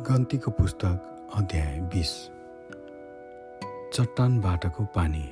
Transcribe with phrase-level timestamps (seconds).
[0.00, 2.10] गन्तीको पुस्तक अध्याय बिस।
[3.94, 5.24] चट्टानबाटको पानी।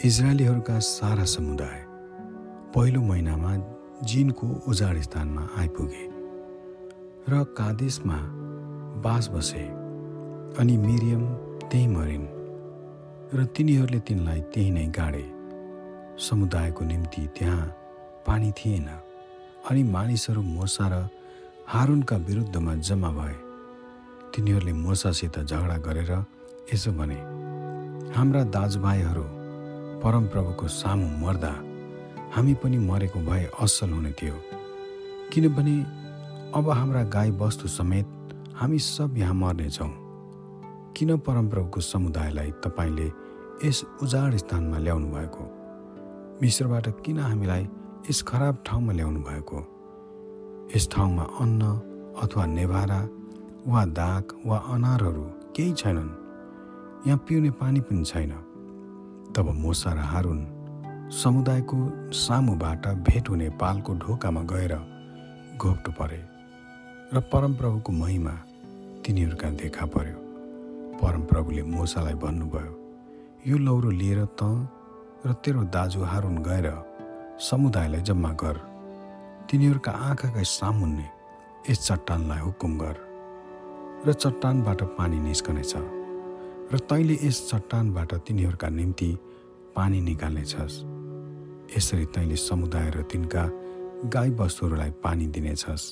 [0.00, 1.78] इजरायलीहरूका सारा समुदाय
[2.74, 3.54] पहिलो महिनामा
[4.02, 6.04] जिनको उजाड स्थानमा आइपुगे
[7.28, 8.18] र कादेशमा
[9.02, 9.64] बास बसे
[10.60, 11.24] अनि मिरियम
[11.66, 12.26] त्यहीँ मरिन्
[13.34, 15.24] र तिनीहरूले तिनलाई त्यहीँ नै गाडे।
[16.18, 17.66] समुदायको निम्ति त्यहाँ
[18.26, 18.88] पानी थिएन
[19.70, 21.02] अनि मानिसहरू मोसा र
[21.66, 23.45] हारुनका विरुद्धमा जम्मा भए।
[24.36, 26.12] तिनीहरूले मोसासित झगडा गरेर
[26.72, 27.14] यसो भने
[28.16, 29.22] हाम्रा दाजुभाइहरू
[30.02, 31.52] परमप्रभुको सामु मर्दा
[32.36, 34.36] हामी पनि मरेको भए असल हुने थियो।
[35.32, 35.76] किनभने
[36.58, 38.06] अब हाम्रा गाई वस्तु समेत
[38.60, 39.90] हामी सब यहाँ मर्नेछौँ
[40.96, 43.08] किन परमप्रभुको समुदायलाई तपाईँले
[43.64, 45.44] यस उजाड स्थानमा ल्याउनु भएको
[46.42, 47.68] मिश्रबाट किन हामीलाई
[48.10, 49.58] यस खराब ठाउँमा ल्याउनु भएको
[50.76, 51.62] यस ठाउँमा अन्न
[52.22, 53.00] अथवा नेभारा
[53.66, 55.22] वा दाग वा अनारहरू
[55.54, 56.10] केही छैनन्।
[57.06, 58.32] यहाँ पिउने पानी पनि छैन।
[59.34, 60.40] तब मोसा र हारुन
[61.12, 61.78] समुदायको
[62.14, 64.74] सामुबाट भेट हुने पालको ढोकामा गएर
[65.58, 66.20] घोप्टो परे
[67.14, 68.34] र परमप्रभुको महिमा
[69.02, 70.18] तिनीहरूका देखा पर्यो।
[71.02, 72.72] परमप्रभुले मोसालाई भन्नुभयो
[73.46, 74.42] यो लौरो लिएर त
[75.26, 76.70] र तेरो दाजु हारुन गएर
[77.40, 78.56] समुदायलाई जम्मा गर।
[79.50, 81.06] तिनीहरूका आँखाका सामुन्ने
[81.70, 83.05] यस चट्टानलाई हुकुम गर।
[84.06, 85.72] र चट्टानबाट पानी निस्कनेछ
[86.72, 89.10] र तैँले यस चट्टानबाट तिनीहरूका निम्ति
[89.76, 90.74] पानी निकाल्नेछस्।
[91.76, 93.44] यसरी तैँले समुदाय र तिनका
[94.06, 95.84] गाई वस्तुहरूलाई पानी दिनेछस्।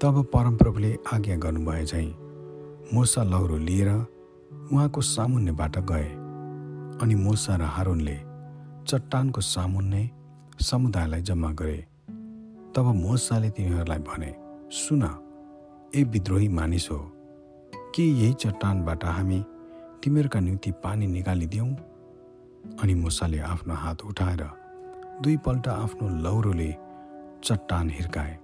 [0.00, 2.14] तब परमप्रभुले आज्ञा गर्नुभए झैँ
[2.94, 3.90] मोसा लौरो लिएर
[4.70, 6.08] उहाँको सामुन्नेबाट गए
[7.02, 8.16] अनि मोसा र हारुनले
[8.86, 10.10] चट्टानको सामुन्ने
[10.62, 11.78] समुदायलाई जम्मा गरे।
[12.74, 14.30] तब मोसाले तिनीहरूलाई भने
[14.70, 15.02] सुन
[15.94, 16.98] ए विद्रोही मानिस हो
[17.94, 19.44] के यही चट्टानबाट हामी
[20.04, 21.68] तिमीहरूका निम्ति पानी निकालिदियौँ?
[22.82, 24.42] अनि मुसाले आफ्नो हात उठाएर
[25.22, 26.70] दुईपल्ट आफ्नो लौरोले
[27.44, 28.34] चट्टान हिर्काए।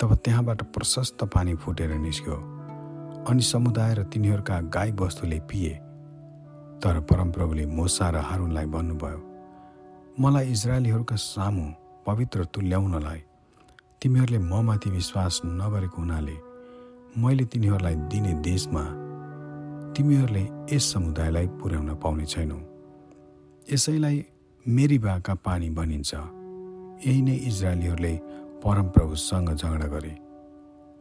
[0.00, 2.36] तब त्यहाँबाट प्रशस्त पानी फुटेर निस्क्यो
[3.30, 5.74] अनि समुदाय र तिनीहरूका गाई वस्तुले पिए।
[6.82, 9.20] तर परमप्रभुले मोसा र हारुनलाई भन्नुभयो
[10.20, 11.72] मलाई इजरायलीहरूका सामु
[12.06, 13.22] पवित्र तुल्याउनलाई
[14.02, 16.36] तिमीहरूले ममाथि विश्वास नगरेको हुनाले
[17.20, 18.84] मैले तिनीहरूलाई दिने देशमा
[19.92, 22.58] तिमीहरूले यस समुदायलाई पुर्याउन पाउने छैनौ।
[23.72, 24.16] यसैलाई
[24.66, 28.14] मेरीबाका पानी भनिन्छ। यही नै इजरायलीहरूले
[28.64, 30.14] परमप्रभुसँग झगडा गरे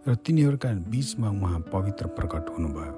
[0.07, 2.93] र तिनीहरूका बिचमा उहाँ पवित्र प्रकट हुनुभयो।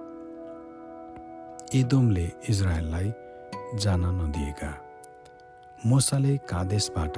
[1.80, 3.08] एदोमले इजरायललाई
[3.78, 4.72] जान नदिएका।
[5.86, 7.16] मोसाले कादेशबाट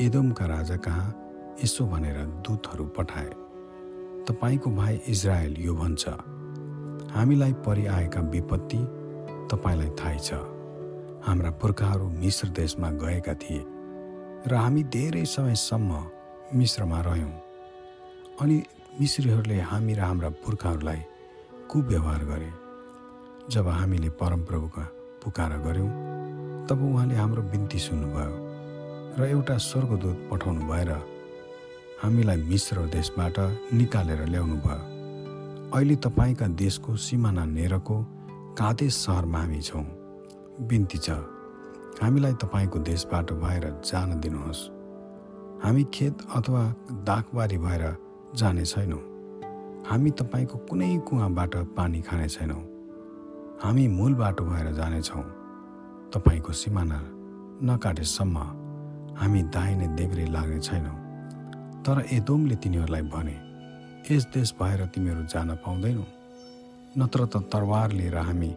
[0.00, 1.08] एदोमका राजा कहाँ
[1.62, 3.30] यसो भनेर दूतहरू पठाए
[4.28, 6.04] तपाईँको भाइ इजरायल यो भन्छ।
[7.14, 8.80] हामीलाई परिआएका विपत्ति
[9.50, 10.30] तपाईँलाई थाहै छ।
[11.26, 13.62] हाम्रा पुर्खाहरू मिश्र देशमा गएका थिए
[14.46, 15.90] र हामी धेरै समयसम्म
[16.56, 17.34] मिश्रमा रह्यौँ।
[18.40, 18.56] अनि
[19.00, 21.00] मिश्रीहरूले हामी र हाम्रा पुर्खाहरूलाई
[21.70, 22.50] कुव्यवहार गरे।
[23.50, 24.84] जब हामीले परमप्रभुका
[25.22, 25.90] पुकार गऱ्यौँ
[26.68, 28.34] तब उहाँले हाम्रो बिन्ती सुन्नुभयो
[29.18, 30.90] र एउटा स्वर्गदूत पठाउनु भएर
[32.02, 33.38] हामीलाई मिश्र देशबाट
[33.74, 37.96] निकालेर ल्याउनु भयो। अहिले तपाईँका देशको सिमाना नेरको
[38.56, 39.84] कादेश सहरमा हामी छौँ।
[40.68, 41.10] बिन्ती छ।
[42.02, 44.60] हामीलाई तपाईँको देशबाट भएर जान दिनुहोस्।
[45.64, 46.62] हामी खेत अथवा
[47.04, 47.84] दाखबारी भएर
[48.36, 49.02] जाने छैनौँ।
[49.86, 52.62] हामी तपाईँको कुनै कुवाबाट पानी खाने छैनौँ।
[53.62, 55.22] हामी मूल बाटो भएर जानेछौँ
[56.14, 57.00] तपाईँको सिमाना
[57.62, 58.38] नकाटेसम्म
[59.16, 60.99] हामी दाहिने देब्रे लाग्ने छैनौँ।
[61.86, 63.36] तर एदोमले तिनीहरूलाई भने
[64.10, 66.04] यस देश भएर तिमीहरू जान पाउँदैनौ
[66.98, 68.50] नत्र त तरवार लिएर हामी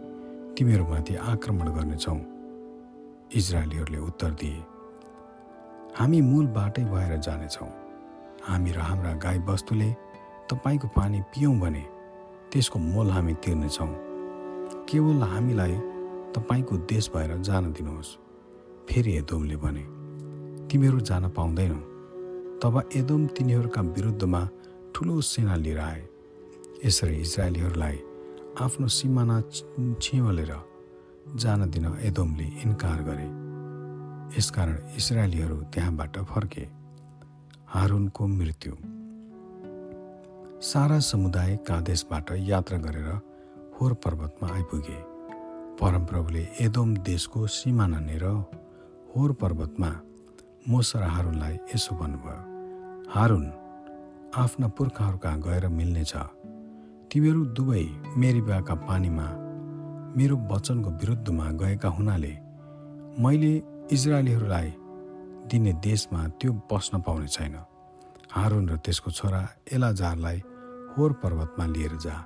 [0.58, 2.20] तिमीहरूमाथि आक्रमण गर्नेछौँ।
[3.32, 4.60] इजरायलीहरूले उत्तर दिए
[5.98, 7.70] हामी मूल बाटै भएर जानेछौँ।
[8.44, 9.90] हामी र हाम्रा गाई वस्तुले
[10.50, 11.84] तपाईँको पानी पियौँ भने
[12.52, 13.92] त्यसको मोल हामी तिर्नेछौँ।
[14.90, 15.76] केवल हामीलाई
[16.36, 18.12] तपाईँको देश भएर जान दिनुहोस्।
[18.90, 19.84] फेरि एदोमले भने
[20.68, 21.93] तिमीहरू जान पाउँदैनौ।
[22.64, 24.40] तब एदोम तिनीहरूका विरुद्धमा
[24.96, 26.02] ठुलो सेना लिएर आए
[26.86, 27.98] यसरी इजरायलीहरूलाई
[28.64, 29.40] आफ्नो सिमाना
[30.00, 30.52] छिवलेर
[31.36, 33.28] जान दिन एदोमले इन्कार गरे।
[34.38, 36.66] यसकारण इजरायलीहरू त्यहाँबाट फर्के।
[37.68, 38.74] हारुनको मृत्यु।
[40.64, 43.10] सारा समुदाय कादेशबाट यात्रा गरेर
[43.76, 45.00] होर पर्वतमा आइपुगे।
[45.82, 48.26] परमप्रभुले एदोम देशको सिमाना नेर
[49.12, 49.92] होर पर्वतमा
[50.70, 52.53] मोसा र हारुनलाई यसो भन्नुभयो।
[53.14, 53.46] हारुन
[54.36, 56.14] आफ्ना पुर्खाहरू कहाँ गएर मिल्नेछ
[57.14, 57.84] तिमीहरू दुवै
[58.18, 59.28] मेरिबाका पानीमा
[60.18, 62.34] मेरो वचनको विरुद्धमा गएका हुनाले
[63.22, 63.52] मैले
[63.94, 64.74] इजरायलीहरूलाई
[65.46, 67.56] दिने देशमा त्यो बस्न पाउने छैन।
[68.34, 70.40] हारुन र त्यसको छोरा एलाजारलाई
[70.98, 72.18] होर पर्वतमा लिएर जा।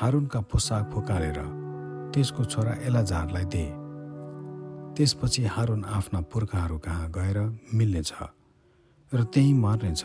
[0.00, 1.38] हारुनका पोसाक फुकालेर
[2.14, 3.64] त्यसको छोरा एलाजारलाई दे।
[4.96, 7.38] त्यसपछि हारुन आफ्ना पुर्खाहरू कहाँ गएर
[7.74, 8.12] मिल्नेछ
[9.12, 10.02] र त्यहीँ मर्नेछ।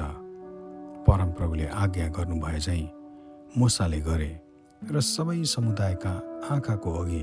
[1.06, 2.90] परमप्रभुले आज्ञा गर्नुभए चाहिँ
[3.58, 4.30] मुसाले गरे
[4.82, 6.14] र सबै समुदायका
[6.50, 7.22] आँखाको अघि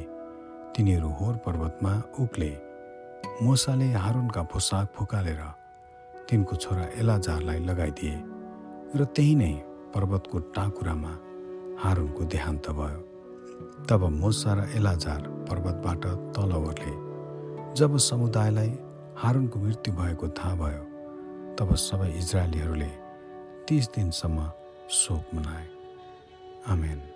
[0.77, 1.93] तिनीहरू होर पर्वतमा
[2.23, 2.51] उक्ले।
[3.43, 5.43] मुसाले हारुनका पोसाक फुकालेर
[6.31, 8.15] तिनको छोरा एलाजारलाई लगाइदिए
[8.95, 9.53] र त्यही नै
[9.91, 11.13] पर्वतको टाकुरामा
[11.83, 13.01] हारुनको देहान्त भयो।
[13.91, 15.21] तब मोसा र एलाजार
[15.51, 16.95] पर्वतबाट तल ओर्ले।
[17.75, 18.73] जब समुदायलाई
[19.19, 20.92] हारुनको मृत्यु भएको थाहा भयो
[21.59, 22.91] तब सबै इजरायलीहरूले
[23.69, 24.39] तिस दिनसम्म
[24.91, 25.67] शोक मनाए।
[26.67, 27.12] आमेन।